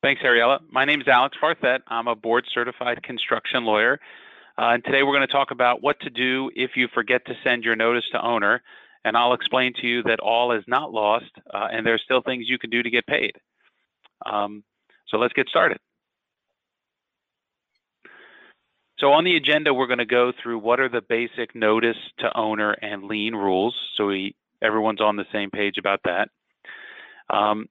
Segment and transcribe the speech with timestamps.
[0.00, 0.60] Thanks, Ariella.
[0.70, 1.80] My name is Alex Barthet.
[1.88, 3.98] I'm a board certified construction lawyer.
[4.56, 7.34] Uh, and today we're going to talk about what to do if you forget to
[7.42, 8.62] send your notice to owner.
[9.04, 12.48] And I'll explain to you that all is not lost uh, and there's still things
[12.48, 13.32] you can do to get paid.
[14.24, 14.62] Um,
[15.08, 15.78] so let's get started.
[19.00, 22.36] So on the agenda, we're going to go through what are the basic notice to
[22.38, 23.74] owner and lien rules.
[23.96, 26.28] So we, everyone's on the same page about that.
[27.30, 27.66] Um,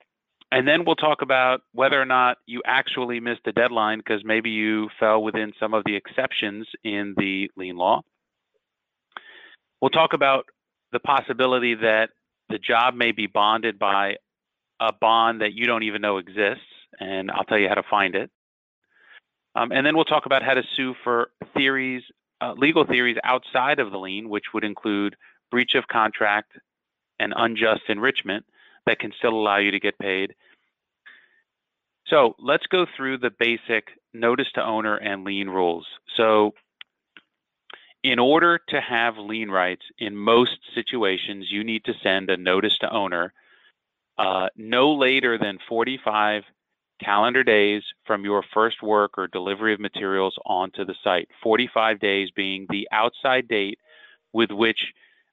[0.51, 4.49] and then we'll talk about whether or not you actually missed a deadline because maybe
[4.49, 8.01] you fell within some of the exceptions in the lien law.
[9.81, 10.45] We'll talk about
[10.91, 12.09] the possibility that
[12.49, 14.15] the job may be bonded by
[14.79, 16.63] a bond that you don't even know exists,
[16.99, 18.31] and I'll tell you how to find it.
[19.55, 22.03] Um, and then we'll talk about how to sue for theories,
[22.41, 25.15] uh, legal theories outside of the lien, which would include
[25.51, 26.53] breach of contract
[27.19, 28.45] and unjust enrichment
[28.87, 30.33] that can still allow you to get paid.
[32.07, 35.85] So let's go through the basic notice to owner and lien rules.
[36.15, 36.53] So
[38.03, 42.77] in order to have lien rights in most situations, you need to send a notice
[42.79, 43.33] to owner
[44.17, 46.43] uh, no later than 45
[47.03, 51.27] calendar days from your first work or delivery of materials onto the site.
[51.43, 53.79] 45 days being the outside date
[54.33, 54.79] with which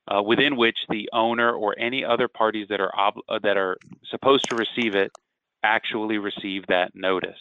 [0.09, 3.79] uh, within which the owner or any other parties that are uh, that are
[4.11, 5.13] supposed to receive it
[5.63, 7.39] actually receive that notice.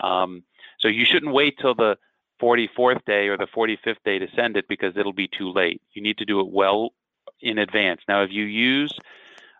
[0.00, 0.42] Um,
[0.78, 1.98] so you shouldn't wait till the
[2.40, 5.82] 44th day or the 45th day to send it because it'll be too late.
[5.92, 6.90] You need to do it well
[7.40, 8.00] in advance.
[8.08, 8.96] Now, if you use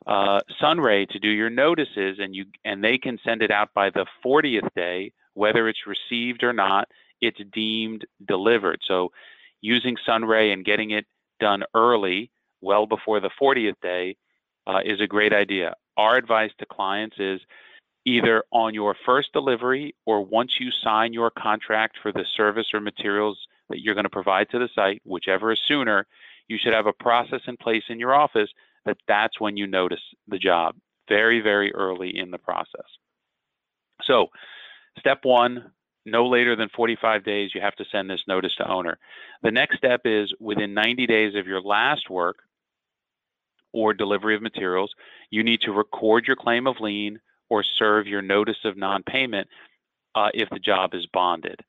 [0.07, 3.91] uh, Sunray to do your notices and you and they can send it out by
[3.91, 6.89] the 40th day, whether it's received or not,
[7.21, 8.81] it's deemed delivered.
[8.87, 9.13] So
[9.61, 11.07] using Sunray and getting it
[11.41, 14.17] done early, well before the 40th day,
[14.67, 15.75] uh, is a great idea.
[15.97, 17.41] Our advice to clients is
[18.05, 22.81] either on your first delivery or once you sign your contract for the service or
[22.81, 26.07] materials that you're going to provide to the site, whichever is sooner,
[26.49, 28.51] you should have a process in place in your office
[28.87, 30.77] that that's when you notice the job
[31.09, 32.87] very, very early in the process.
[34.03, 34.29] So
[34.99, 35.73] step one,
[36.07, 38.99] no later than 45 days, you have to send this notice to owner.
[39.43, 42.39] The next step is within 90 days of your last work
[43.79, 44.93] or delivery of materials,
[45.31, 49.47] you need to record your claim of lien or serve your notice of non-payment
[50.17, 51.61] uh, if the job is bonded.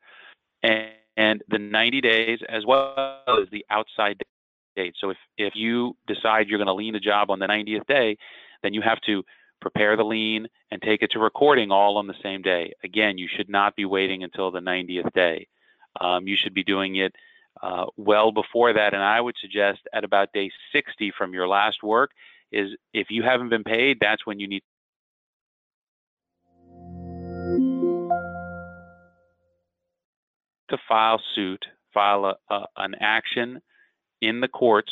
[0.63, 4.23] And, and the 90 days as well as the outside
[4.75, 4.95] date.
[4.99, 8.17] So if, if you decide you're going to lien the job on the 90th day,
[8.63, 9.23] then you have to
[9.61, 12.73] prepare the lien and take it to recording all on the same day.
[12.83, 15.47] Again, you should not be waiting until the 90th day.
[16.01, 17.13] Um, you should be doing it
[17.61, 18.93] uh, well before that.
[18.93, 22.11] And I would suggest at about day 60 from your last work
[22.51, 24.63] is if you haven't been paid, that's when you need
[30.69, 33.61] to file suit, file a, a, an action
[34.21, 34.91] in the courts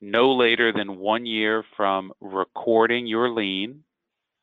[0.00, 3.84] no later than one year from recording your lien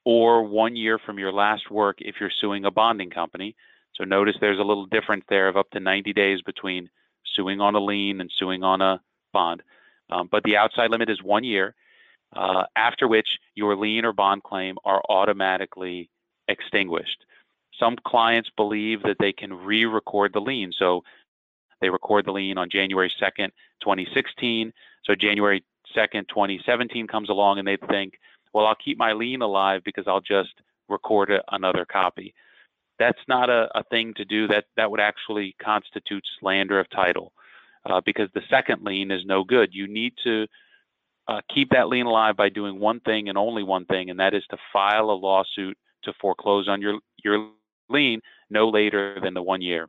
[0.05, 3.55] or one year from your last work if you're suing a bonding company.
[3.95, 6.89] So notice there's a little difference there of up to 90 days between
[7.37, 8.99] suing on a lien and suing on a
[9.31, 9.63] bond.
[10.09, 11.75] Um, but the outside limit is one year,
[12.35, 16.09] uh, after which your lien or bond claim are automatically
[16.47, 17.25] extinguished.
[17.79, 20.71] Some clients believe that they can re-record the lien.
[20.77, 21.03] So
[21.79, 24.73] they record the lien on January 2nd, 2016.
[25.05, 25.63] So January
[25.95, 28.13] 2nd, 2017 comes along and they think,
[28.53, 30.53] well, I'll keep my lien alive because I'll just
[30.89, 32.33] record a, another copy.
[32.99, 34.47] That's not a, a, thing to do.
[34.47, 37.31] That that would actually constitute slander of title
[37.85, 39.69] uh, because the second lien is no good.
[39.71, 40.47] You need to
[41.27, 44.33] uh, keep that lien alive by doing one thing and only one thing, and that
[44.33, 47.49] is to file a lawsuit to foreclose on your your
[47.89, 49.87] lien no later than the one year.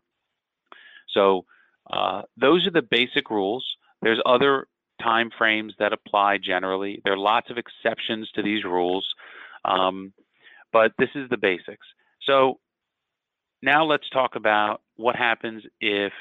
[1.15, 1.45] So
[1.91, 3.65] uh, those are the basic rules.
[4.03, 4.67] There's other
[5.03, 7.01] time frames that apply generally.
[7.05, 9.07] There are lots of exceptions to these rules,
[9.65, 10.13] um,
[10.73, 11.87] but this is the basics.
[12.23, 12.59] So
[13.63, 16.13] now let's talk about what happens if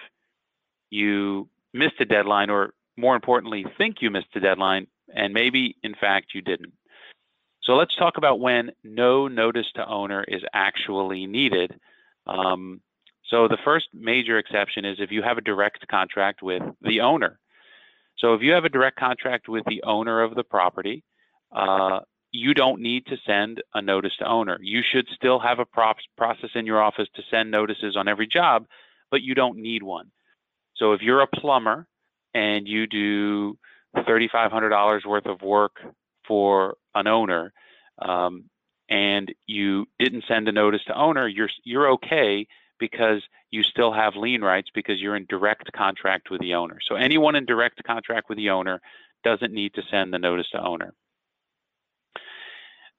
[0.89, 5.93] you missed a deadline or more importantly, think you missed a deadline and maybe in
[5.95, 6.73] fact you didn't.
[7.61, 11.75] So let's talk about when no notice to owner is actually needed.
[12.25, 12.81] Um,
[13.29, 17.39] so the first major exception is if you have a direct contract with the owner.
[18.17, 21.03] So if you have a direct contract with the owner of the property,
[21.51, 21.99] uh,
[22.37, 24.57] you don't need to send a notice to owner.
[24.61, 28.67] You should still have a process in your office to send notices on every job,
[29.09, 30.11] but you don't need one.
[30.75, 31.87] So if you're a plumber
[32.33, 33.57] and you do
[33.95, 35.77] $3,500 worth of work
[36.27, 37.53] for an owner,
[37.99, 38.45] um,
[38.89, 42.47] and you didn't send a notice to owner, you're you're okay
[42.79, 46.77] because you still have lien rights because you're in direct contract with the owner.
[46.87, 48.79] So anyone in direct contract with the owner
[49.23, 50.93] doesn't need to send the notice to owner.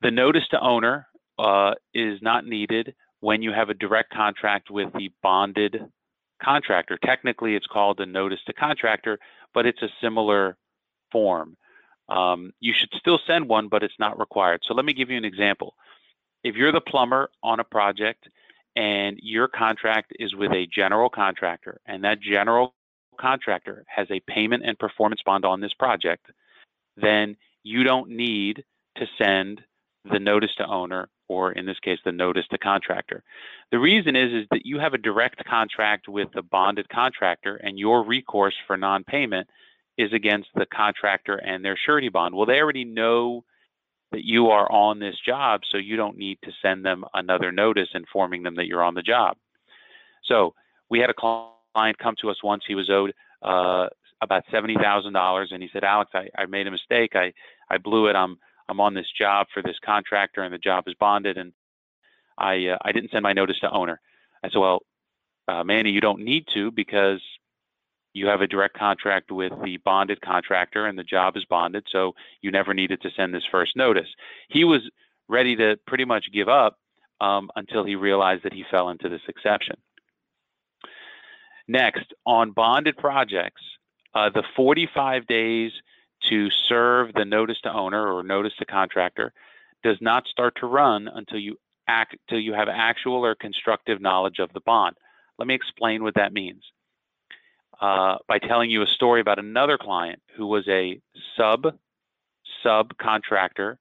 [0.02, 1.06] The notice to owner
[1.38, 5.80] uh, is not needed when you have a direct contract with the bonded
[6.42, 6.98] contractor.
[7.04, 9.18] Technically, it's called a notice to contractor,
[9.54, 10.56] but it's a similar
[11.10, 11.56] form.
[12.08, 14.60] Um, you should still send one, but it's not required.
[14.66, 15.74] So let me give you an example.
[16.44, 18.28] If you're the plumber on a project
[18.76, 22.74] and your contract is with a general contractor, and that general
[23.20, 26.26] contractor has a payment and performance bond on this project,
[26.96, 28.64] then you don't need
[28.96, 29.60] to send
[30.12, 33.22] the notice to owner or in this case the notice to contractor.
[33.70, 37.78] The reason is is that you have a direct contract with the bonded contractor and
[37.78, 39.48] your recourse for non-payment
[39.96, 42.34] is against the contractor and their surety bond.
[42.34, 43.44] Well, they already know
[44.12, 47.88] that you are on this job, so you don't need to send them another notice
[47.94, 49.36] informing them that you're on the job.
[50.24, 50.54] So
[50.88, 52.64] we had a client come to us once.
[52.66, 53.12] He was owed
[53.42, 53.88] uh,
[54.22, 57.14] about seventy thousand dollars, and he said, "Alex, I, I made a mistake.
[57.14, 57.32] I
[57.70, 58.16] I blew it.
[58.16, 58.38] I'm
[58.68, 61.52] I'm on this job for this contractor and the job is bonded and
[62.36, 64.00] I uh, I didn't send my notice to owner.
[64.42, 64.82] I said, well,
[65.48, 67.20] uh, Manny, you don't need to because
[68.12, 72.14] you have a direct contract with the bonded contractor and the job is bonded, so
[72.42, 74.08] you never needed to send this first notice.
[74.48, 74.80] He was
[75.28, 76.78] ready to pretty much give up
[77.20, 79.76] um, until he realized that he fell into this exception.
[81.66, 83.60] Next, on bonded projects,
[84.14, 85.70] uh, the 45 days
[86.28, 89.32] to serve the notice to owner or notice to contractor
[89.82, 94.38] does not start to run until you act until you have actual or constructive knowledge
[94.38, 94.96] of the bond.
[95.38, 96.62] Let me explain what that means.
[97.80, 101.00] Uh, by telling you a story about another client who was a
[101.36, 101.74] sub
[102.64, 103.76] subcontractor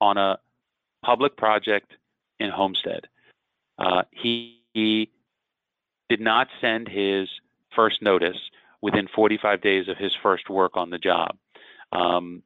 [0.00, 0.38] on a
[1.04, 1.92] public project
[2.40, 3.06] in Homestead.
[3.78, 5.10] Uh, he, he
[6.08, 7.28] did not send his
[7.74, 8.36] first notice
[8.80, 11.36] within 45 days of his first work on the job.
[11.92, 12.42] Um,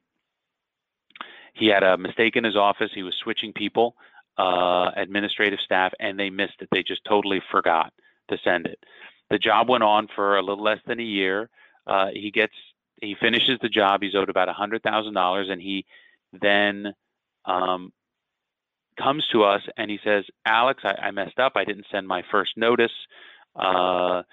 [1.53, 2.91] he had a mistake in his office.
[2.93, 3.95] He was switching people,
[4.37, 6.69] uh, administrative staff, and they missed it.
[6.71, 7.93] They just totally forgot
[8.29, 8.79] to send it.
[9.29, 11.49] The job went on for a little less than a year.
[11.85, 12.53] Uh, he gets
[13.01, 14.01] he finishes the job.
[14.01, 15.85] He's owed about a hundred thousand dollars, and he
[16.31, 16.93] then
[17.45, 17.91] um,
[18.97, 21.53] comes to us and he says, "Alex, I, I, messed up.
[21.55, 22.91] I didn't send my first notice."
[23.55, 24.23] Uh,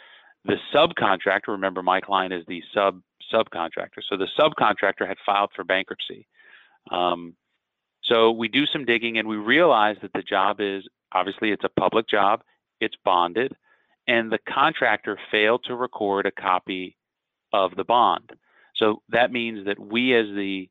[0.45, 3.01] the subcontractor, remember, my client is the sub
[3.33, 4.03] subcontractor.
[4.09, 6.27] So the subcontractor had filed for bankruptcy.
[6.91, 7.35] Um,
[8.03, 11.81] so we do some digging and we realize that the job is obviously it's a
[11.81, 12.43] public job,
[12.81, 13.55] it's bonded,
[14.09, 16.97] and the contractor failed to record a copy
[17.53, 18.33] of the bond.
[18.77, 20.69] So that means that we as the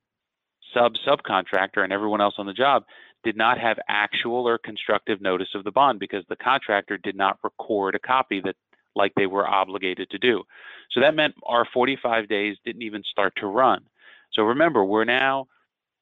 [0.73, 2.83] sub subcontractor and everyone else on the job
[3.23, 7.38] did not have actual or constructive notice of the bond because the contractor did not
[7.44, 8.56] record a copy that
[9.00, 10.44] like they were obligated to do.
[10.92, 13.86] So that meant our 45 days didn't even start to run.
[14.34, 15.48] So remember, we're now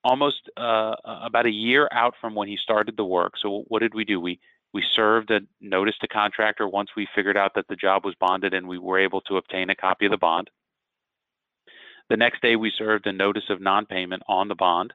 [0.04, 3.36] almost uh, about a year out from when he started the work.
[3.42, 4.22] So what did we do?
[4.22, 4.42] We
[4.74, 8.54] we served a notice to contractor once we figured out that the job was bonded
[8.56, 10.50] and we were able to obtain a copy of the bond.
[12.10, 14.94] The next day we served a notice of non-payment on the bond,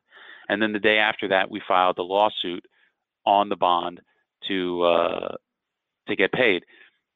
[0.49, 2.65] and then the day after that we filed a lawsuit
[3.27, 4.01] on the bond
[4.49, 5.37] to uh,
[6.09, 6.65] to get paid.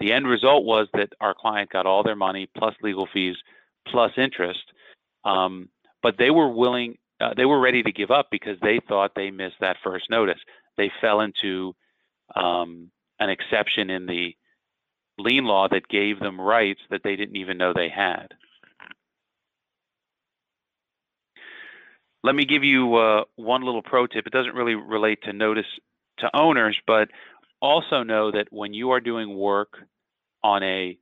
[0.00, 3.36] The end result was that our client got all their money plus legal fees
[3.88, 4.60] plus interest,
[5.24, 5.68] um,
[6.02, 9.30] but they were willing, uh, they were ready to give up because they thought they
[9.30, 10.38] missed that first notice.
[10.76, 11.74] They fell into
[12.34, 14.36] um, an exception in the
[15.18, 18.28] lien law that gave them rights that they didn't even know they had.
[22.22, 24.26] Let me give you uh, one little pro tip.
[24.26, 25.66] It doesn't really relate to notice
[26.18, 27.08] to owners, but
[27.60, 29.78] also know that when you are doing work
[30.42, 30.98] on a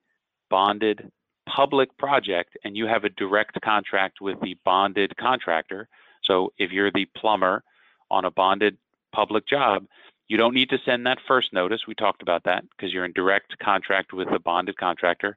[0.50, 1.10] bonded
[1.46, 5.88] public project and you have a direct contract with the bonded contractor,
[6.22, 7.62] so if you're the plumber
[8.10, 8.76] on a bonded
[9.12, 9.86] public job,
[10.28, 11.82] you don't need to send that first notice.
[11.86, 15.36] We talked about that because you're in direct contract with the bonded contractor.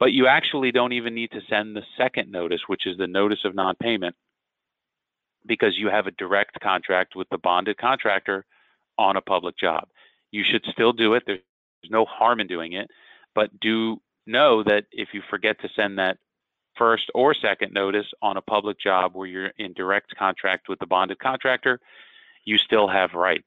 [0.00, 3.44] But you actually don't even need to send the second notice, which is the notice
[3.44, 4.16] of non payment,
[5.46, 8.44] because you have a direct contract with the bonded contractor
[8.98, 9.88] on a public job
[10.34, 11.22] you should still do it.
[11.26, 11.38] There's
[11.88, 12.90] no harm in doing it,
[13.36, 16.18] but do know that if you forget to send that
[16.76, 20.86] first or second notice on a public job where you're in direct contract with the
[20.86, 21.78] bonded contractor,
[22.44, 23.46] you still have rights.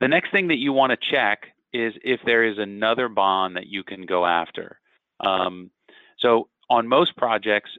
[0.00, 3.68] The next thing that you want to check is if there is another bond that
[3.68, 4.80] you can go after.
[5.20, 5.70] Um,
[6.18, 7.70] so on most projects,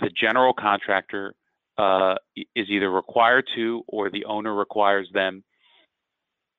[0.00, 1.34] the general contractor
[1.78, 2.16] uh,
[2.54, 5.44] is either required to or the owner requires them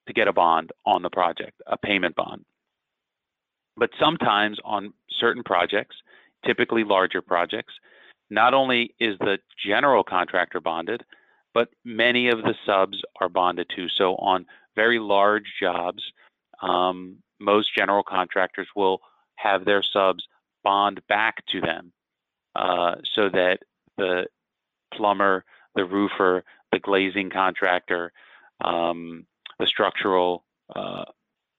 [0.06, 2.44] to get a bond on the project, a payment bond.
[3.76, 5.96] But sometimes on certain projects,
[6.44, 7.74] typically larger projects,
[8.30, 11.04] not only is the general contractor bonded,
[11.52, 13.88] but many of the subs are bonded too.
[13.88, 14.46] So on
[14.76, 16.02] very large jobs,
[16.62, 19.00] um, most general contractors will
[19.36, 20.24] have their subs
[20.62, 21.92] bond back to them
[22.54, 23.58] uh, so that
[23.96, 24.26] the
[24.94, 25.44] plumber,
[25.74, 28.12] the roofer, the glazing contractor,
[28.64, 29.26] um,
[29.58, 30.44] the structural
[30.74, 31.04] uh,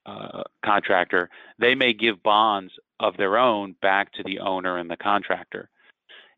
[0.05, 4.97] uh, contractor, they may give bonds of their own back to the owner and the
[4.97, 5.69] contractor.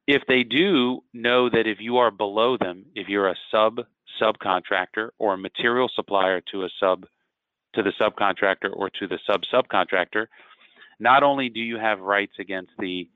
[0.06, 3.82] If they do know that if you are below them, if you're a sub
[4.22, 7.06] subcontractor or a material supplier to a sub
[7.74, 10.28] to the subcontractor or to the sub subcontractor,
[11.00, 13.10] not only do you have rights against the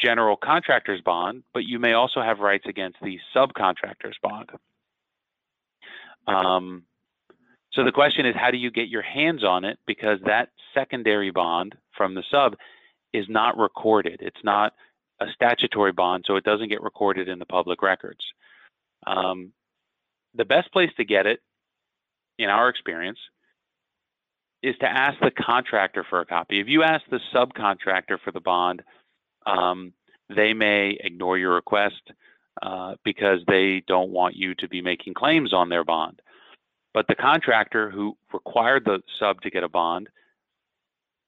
[0.00, 4.50] general contractor's bond, but you may also have rights against the subcontractor's bond.
[6.26, 6.82] Um,
[7.72, 9.78] so the question is, how do you get your hands on it?
[9.86, 12.56] Because that secondary bond from the sub
[13.12, 14.20] is not recorded.
[14.22, 14.74] It's not
[15.20, 18.20] a statutory bond, so it doesn't get recorded in the public records.
[19.06, 19.52] Um,
[20.34, 21.40] the best place to get it,
[22.38, 23.18] in our experience,
[24.62, 26.60] is to ask the contractor for a copy.
[26.60, 28.82] If you ask the subcontractor for the bond,
[29.46, 29.92] um,
[30.34, 32.12] they may ignore your request
[32.62, 36.20] uh, because they don't want you to be making claims on their bond.
[36.94, 40.08] But the contractor who required the sub to get a bond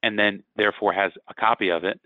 [0.01, 1.99] and then therefore has a copy of it,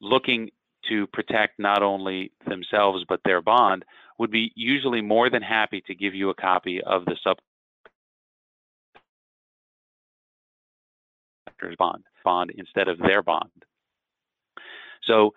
[0.00, 0.50] looking
[0.88, 3.84] to protect not only themselves but their bond,
[4.18, 7.38] would be usually more than happy to give you a copy of the sub
[11.76, 13.50] bond bond instead of their bond.
[15.04, 15.34] So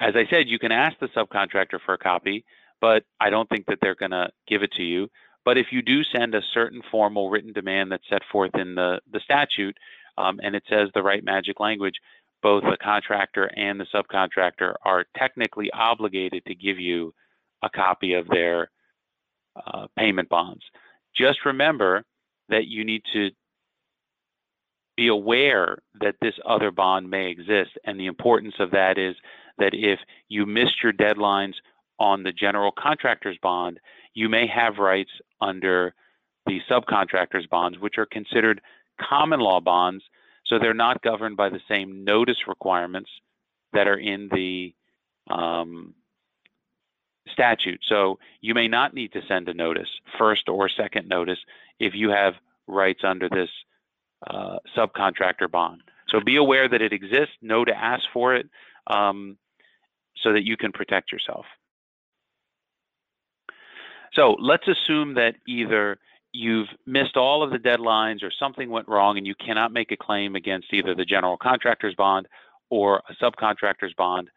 [0.00, 2.44] as I said, you can ask the subcontractor for a copy,
[2.80, 5.08] but I don't think that they're going to give it to you.
[5.44, 9.00] But if you do send a certain formal written demand that's set forth in the,
[9.12, 9.76] the statute,
[10.16, 11.94] um, and it says the right magic language,
[12.42, 17.12] both the contractor and the subcontractor are technically obligated to give you
[17.62, 18.70] a copy of their
[19.56, 20.62] uh, payment bonds.
[21.16, 22.04] Just remember
[22.48, 23.30] that you need to
[24.96, 27.70] be aware that this other bond may exist.
[27.84, 29.16] And the importance of that is
[29.58, 31.54] that if you missed your deadlines
[31.98, 33.78] on the general contractor's bond,
[34.14, 35.94] you may have rights under
[36.46, 38.60] the subcontractor's bonds, which are considered
[39.00, 40.04] common law bonds.
[40.46, 43.10] So they're not governed by the same notice requirements
[43.72, 44.74] that are in the
[45.30, 45.94] um,
[47.28, 47.80] statute.
[47.88, 51.38] So you may not need to send a notice, first or second notice,
[51.80, 52.34] if you have
[52.66, 53.48] rights under this
[54.26, 55.82] uh, subcontractor bond.
[56.08, 58.48] So be aware that it exists, know to ask for it
[58.86, 59.36] um,
[60.22, 61.46] so that you can protect yourself.
[64.14, 65.98] So let's assume that either
[66.32, 69.96] you've missed all of the deadlines or something went wrong and you cannot make a
[69.96, 72.26] claim against either the general contractor's bond
[72.70, 74.30] or a subcontractor's bond.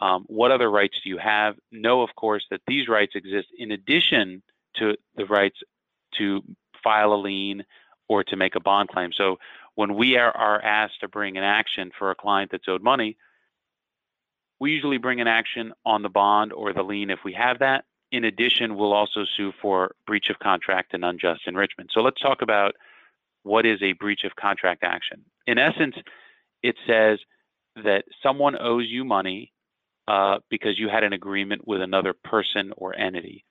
[0.00, 1.56] Um, what other rights do you have?
[1.70, 4.42] Know, of course, that these rights exist in addition
[4.76, 5.58] to the rights
[6.18, 6.42] to
[6.82, 7.64] file a lien
[8.08, 9.10] or to make a bond claim.
[9.12, 9.36] So
[9.74, 13.16] when we are, are asked to bring an action for a client that's owed money,
[14.62, 17.84] we usually bring an action on the bond or the lien if we have that.
[18.12, 21.90] In addition, we'll also sue for breach of contract and unjust enrichment.
[21.92, 22.76] So let's talk about
[23.42, 25.24] what is a breach of contract action.
[25.48, 25.96] In essence,
[26.62, 27.18] it says
[27.82, 29.52] that someone owes you money
[30.06, 33.44] uh, because you had an agreement with another person or entity.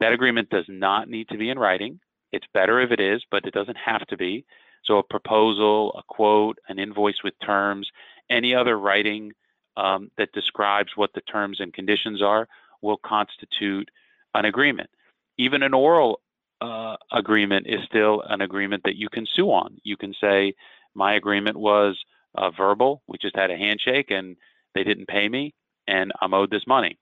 [0.00, 2.00] That agreement does not need to be in writing.
[2.32, 4.46] It's better if it is, but it doesn't have to be.
[4.86, 7.86] So a proposal, a quote, an invoice with terms,
[8.30, 9.32] any other writing
[9.76, 12.48] um, that describes what the terms and conditions are
[12.82, 13.90] will constitute
[14.34, 14.90] an agreement.
[15.38, 16.20] Even an oral
[16.60, 19.78] uh, agreement is still an agreement that you can sue on.
[19.82, 20.54] You can say,
[20.94, 22.02] my agreement was
[22.36, 23.02] uh, verbal.
[23.08, 24.36] We just had a handshake and
[24.74, 25.54] they didn't pay me
[25.86, 26.98] and I'm owed this money.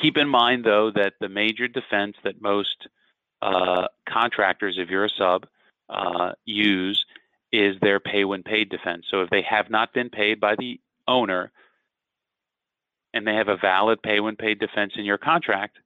[0.00, 2.88] Keep in mind, though, that the major defense that most
[3.40, 5.46] uh, contractors, if you're a sub,
[5.88, 7.04] uh, use
[7.52, 9.06] is their pay when paid defense.
[9.10, 11.52] So if they have not been paid by the owner
[13.12, 15.78] and they have a valid pay when paid defense in your contract,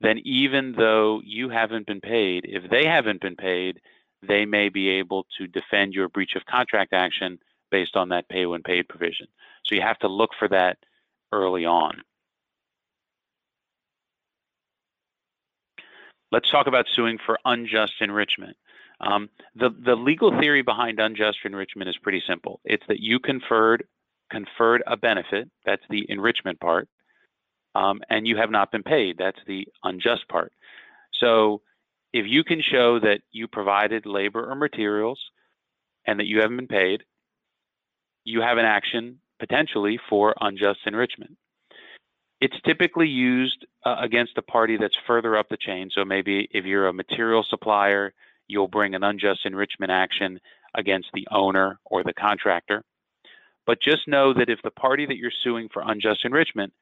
[0.00, 3.80] then even though you haven't been paid, if they haven't been paid,
[4.26, 7.38] they may be able to defend your breach of contract action
[7.70, 9.26] based on that pay when paid provision.
[9.64, 10.78] So you have to look for that
[11.32, 12.02] early on.
[16.32, 18.56] Let's talk about suing for unjust enrichment.
[19.00, 22.60] Um, the, the legal theory behind unjust enrichment is pretty simple.
[22.64, 23.84] It's that you conferred
[24.30, 26.88] conferred a benefit, that's the enrichment part,
[27.74, 29.16] um, and you have not been paid.
[29.18, 30.52] That's the unjust part.
[31.20, 31.62] So
[32.12, 35.20] if you can show that you provided labor or materials
[36.06, 37.04] and that you haven't been paid,
[38.24, 41.36] you have an action potentially for unjust enrichment.
[42.40, 45.90] It's typically used uh, against a party that's further up the chain.
[45.90, 48.12] So maybe if you're a material supplier,
[48.46, 50.40] you'll bring an unjust enrichment action
[50.74, 52.82] against the owner or the contractor.
[53.66, 56.72] But just know that if the party that you're suing for unjust enrichment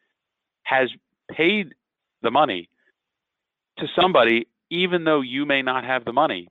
[0.65, 0.91] has
[1.31, 1.75] paid
[2.23, 2.69] the money
[3.79, 6.49] to somebody, even though you may not have the money,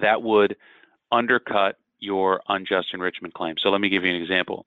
[0.00, 0.56] that would
[1.10, 3.54] undercut your unjust enrichment claim.
[3.58, 4.66] So let me give you an example.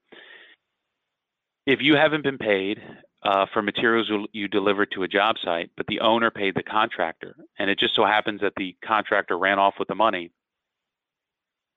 [1.66, 2.80] If you haven't been paid
[3.22, 7.34] uh, for materials you delivered to a job site, but the owner paid the contractor,
[7.58, 10.30] and it just so happens that the contractor ran off with the money,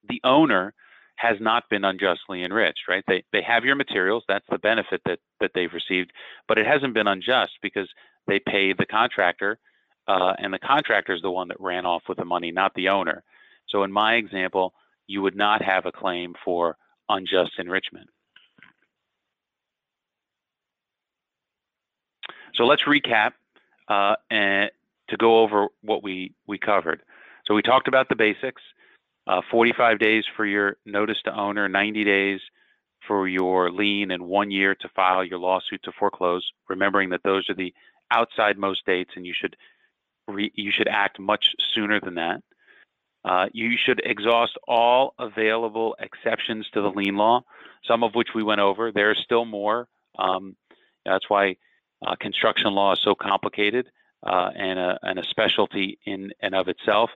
[0.08, 0.74] the owner
[1.20, 3.04] has not been unjustly enriched, right?
[3.06, 6.12] They they have your materials, that's the benefit that that they've received,
[6.48, 7.90] but it hasn't been unjust because
[8.26, 9.60] they paid the contractor,
[10.08, 12.88] uh, and the contractor is the one that ran off with the money, not the
[12.88, 13.22] owner.
[13.68, 14.74] So in my example,
[15.08, 16.78] you would not have a claim for
[17.10, 18.10] unjust enrichment.
[22.56, 23.34] So let's recap
[23.90, 24.72] uh, and
[25.10, 27.02] to go over what we we covered.
[27.46, 28.62] So we talked about the basics
[29.30, 32.40] uh, 45 days for your notice to owner, 90 days
[33.08, 36.52] for your lien, and one year to file your lawsuit to foreclose.
[36.68, 37.74] Remembering that those are the
[38.10, 39.56] outside most dates, and you should
[40.28, 42.42] re, you should act much sooner than that.
[43.24, 47.44] Uh, you should exhaust all available exceptions to the lien law,
[47.86, 48.92] some of which we went over.
[48.92, 49.88] There are still more.
[50.18, 50.56] Um,
[51.06, 51.58] that's why
[52.06, 53.92] uh, construction law is so complicated
[54.26, 57.12] uh, and, a, and a specialty in and of itself.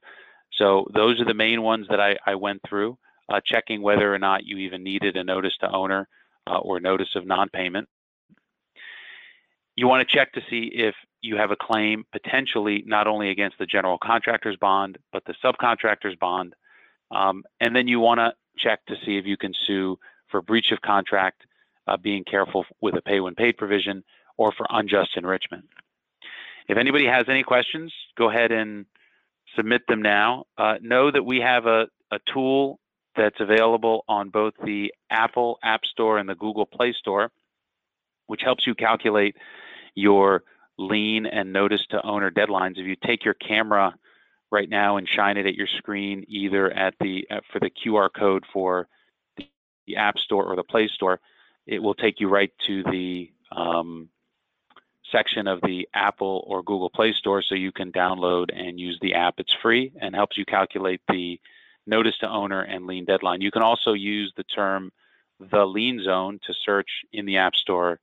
[0.57, 2.98] So those are the main ones that I, I went through,
[3.29, 6.07] uh, checking whether or not you even needed a notice to owner
[6.48, 7.88] uh, or notice of non-payment.
[9.75, 13.57] You want to check to see if you have a claim potentially not only against
[13.57, 16.54] the general contractor's bond, but the subcontractor's bond.
[17.10, 19.97] Um, and then you want to check to see if you can sue
[20.30, 21.43] for breach of contract,
[21.88, 24.04] uh, being careful with a pay when paid provision,
[24.38, 25.65] or for unjust enrichment.
[26.67, 28.86] If anybody has any questions, go ahead and
[29.55, 30.45] submit them now.
[30.57, 32.79] Uh, know that we have a, a tool
[33.15, 37.31] that's available on both the Apple App Store and the Google Play Store,
[38.27, 39.35] which helps you calculate
[39.95, 40.43] your
[40.77, 42.79] lien and notice to owner deadlines.
[42.79, 43.93] If you take your camera
[44.51, 48.09] right now and shine it at your screen, either at the uh, for the QR
[48.15, 48.87] code for
[49.37, 51.19] the App Store or the Play Store,
[51.67, 54.09] it will take you right to the um,
[55.11, 59.13] section of the Apple or Google Play Store so you can download and use the
[59.13, 59.35] app.
[59.37, 61.39] It's free and helps you calculate the
[61.85, 63.41] notice to owner and lien deadline.
[63.41, 64.91] You can also use the term
[65.51, 67.99] the lien zone to search in the App Store